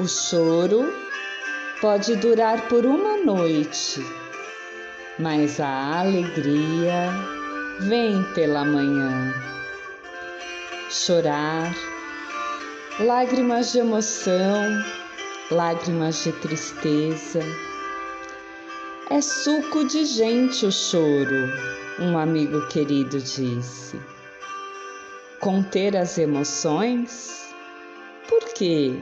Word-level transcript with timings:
O 0.00 0.06
choro 0.06 0.94
pode 1.80 2.14
durar 2.14 2.68
por 2.68 2.86
uma 2.86 3.16
noite, 3.16 4.00
mas 5.18 5.58
a 5.58 5.98
alegria 5.98 7.10
vem 7.80 8.22
pela 8.32 8.64
manhã. 8.64 9.34
Chorar, 10.88 11.74
lágrimas 13.00 13.72
de 13.72 13.80
emoção, 13.80 14.84
lágrimas 15.50 16.22
de 16.22 16.30
tristeza. 16.30 17.40
É 19.10 19.20
suco 19.20 19.84
de 19.84 20.04
gente 20.04 20.64
o 20.64 20.70
choro, 20.70 21.50
um 21.98 22.16
amigo 22.16 22.68
querido 22.68 23.18
disse. 23.18 24.00
Conter 25.40 25.96
as 25.96 26.18
emoções? 26.18 27.52
Por 28.28 28.44
quê? 28.54 28.96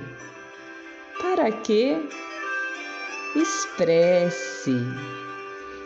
Para 1.36 1.52
quê? 1.52 2.00
Expresse. 3.36 4.74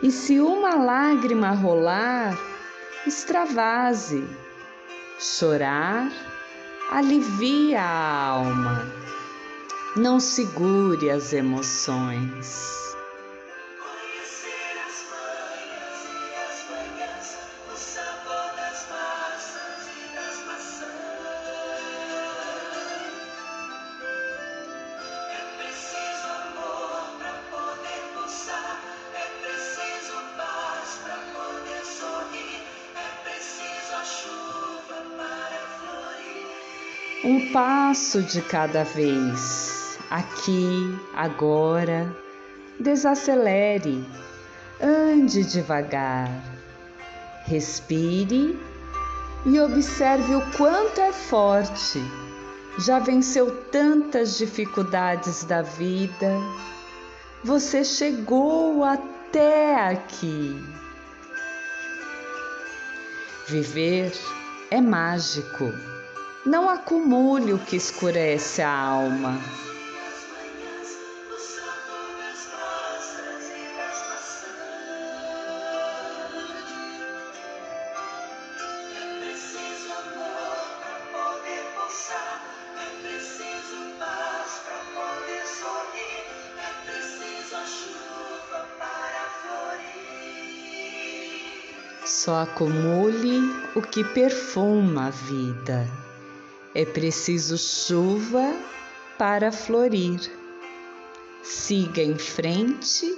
E 0.01 0.09
se 0.09 0.39
uma 0.39 0.75
lágrima 0.75 1.51
rolar, 1.51 2.39
extravase. 3.05 4.25
Chorar 5.19 6.09
alivia 6.89 7.81
a 7.81 8.27
alma. 8.27 8.87
Não 9.97 10.21
segure 10.21 11.09
as 11.09 11.33
emoções. 11.33 12.90
Um 37.23 37.51
passo 37.51 38.23
de 38.23 38.41
cada 38.41 38.83
vez, 38.83 39.97
aqui, 40.09 40.97
agora. 41.13 42.15
Desacelere, 42.79 44.03
ande 44.81 45.43
devagar, 45.43 46.29
respire 47.45 48.59
e 49.45 49.59
observe 49.59 50.33
o 50.33 50.41
quanto 50.57 50.99
é 50.99 51.11
forte. 51.11 52.01
Já 52.79 52.97
venceu 52.97 53.65
tantas 53.65 54.39
dificuldades 54.39 55.43
da 55.43 55.61
vida, 55.61 56.31
você 57.43 57.83
chegou 57.83 58.83
até 58.83 59.75
aqui. 59.75 60.59
Viver 63.47 64.11
é 64.71 64.81
mágico. 64.81 65.71
Não 66.43 66.67
acumule 66.67 67.53
o 67.53 67.59
que 67.59 67.75
escurece 67.75 68.63
a 68.63 68.75
alma. 68.75 69.39
Só 92.03 92.41
acumule 92.41 93.39
o 93.75 93.81
que 93.81 94.03
perfuma 94.03 95.07
a 95.07 95.09
vida. 95.11 96.10
É 96.73 96.85
preciso 96.85 97.57
chuva 97.57 98.55
para 99.17 99.51
florir. 99.51 100.19
Siga 101.43 102.01
em 102.01 102.17
frente 102.17 103.17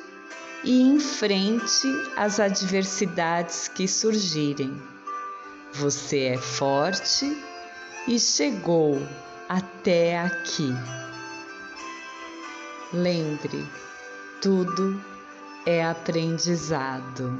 e 0.63 0.81
enfrente 0.81 1.87
as 2.15 2.39
adversidades 2.39 3.67
que 3.67 3.87
surgirem. 3.87 4.81
Você 5.73 6.21
é 6.21 6.37
forte 6.37 7.37
e 8.07 8.19
chegou 8.19 8.99
até 9.47 10.19
aqui. 10.19 10.73
Lembre, 12.91 13.67
tudo 14.41 15.03
é 15.65 15.85
aprendizado. 15.85 17.39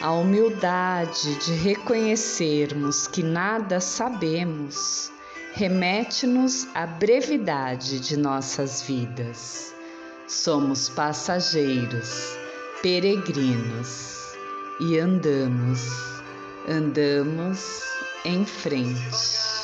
A 0.00 0.12
humildade 0.12 1.34
de 1.44 1.52
reconhecermos 1.54 3.06
que 3.06 3.22
nada 3.22 3.80
sabemos 3.80 5.10
remete-nos 5.56 6.68
à 6.74 6.86
brevidade 6.86 7.98
de 7.98 8.14
nossas 8.14 8.82
vidas. 8.82 9.74
Somos 10.28 10.90
passageiros, 10.90 12.36
peregrinos 12.82 14.36
e 14.80 14.98
andamos, 14.98 15.80
andamos 16.68 17.82
em 18.26 18.44
frente. 18.44 19.55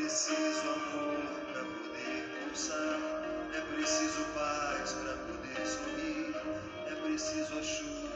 Preciso 0.00 0.70
amor 0.70 1.30
para 1.52 1.62
poder 1.62 2.24
pulsar, 2.40 3.00
é 3.54 3.60
preciso 3.74 4.24
paz 4.34 4.92
para 4.94 5.12
poder 5.12 5.66
sorrir, 5.66 6.34
é 6.86 6.94
preciso 7.02 7.58
a 7.58 7.62
chuva 7.62 8.09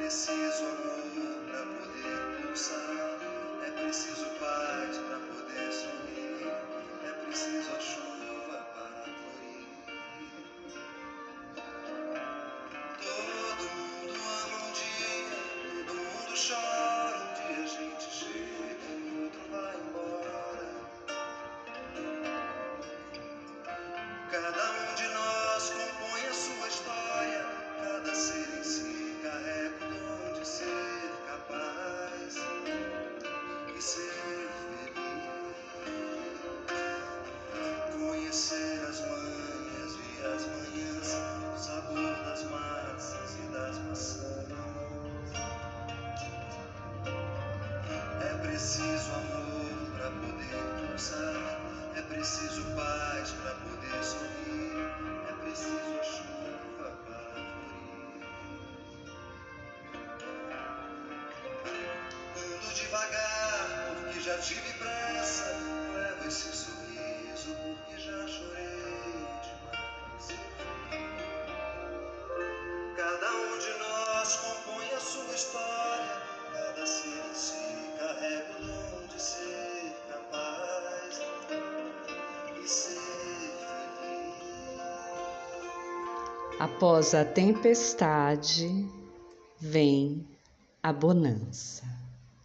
preciso 0.00 0.69
preciso 48.50 49.12
amor 49.14 49.70
para 49.92 50.10
poder 50.10 50.58
pulsar, 50.80 51.60
é 51.96 52.02
preciso 52.02 52.64
paz 52.74 53.30
para 53.30 53.54
poder 53.54 54.02
sorrir, 54.02 54.90
é 55.28 55.32
preciso 55.34 56.00
a 56.00 56.02
chuva 56.02 56.58
para 56.76 56.90
florir. 57.04 57.90
Ando 62.36 62.74
devagar 62.74 63.94
porque 63.94 64.20
já 64.20 64.36
tive 64.38 64.72
pressa, 64.72 65.09
Após 86.60 87.14
a 87.14 87.24
tempestade, 87.24 88.86
vem 89.58 90.28
a 90.82 90.92
bonança. 90.92 91.84